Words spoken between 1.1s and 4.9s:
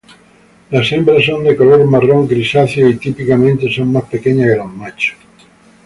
son de color marrón-grisáceo y típicamente son más pequeñas que los